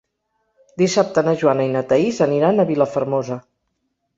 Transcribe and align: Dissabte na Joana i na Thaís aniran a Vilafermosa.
Dissabte 0.81 1.23
na 1.27 1.35
Joana 1.41 1.67
i 1.67 1.71
na 1.75 1.85
Thaís 1.91 2.23
aniran 2.29 2.59
a 2.59 2.67
Vilafermosa. 2.73 3.39